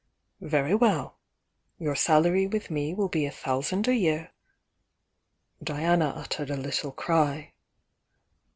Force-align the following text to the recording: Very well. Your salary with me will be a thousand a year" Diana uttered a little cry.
Very 0.49 0.73
well. 0.73 1.19
Your 1.77 1.95
salary 1.95 2.47
with 2.47 2.71
me 2.71 2.91
will 2.91 3.07
be 3.07 3.27
a 3.27 3.31
thousand 3.31 3.87
a 3.87 3.93
year" 3.93 4.31
Diana 5.63 6.07
uttered 6.17 6.49
a 6.49 6.57
little 6.57 6.91
cry. 6.91 7.53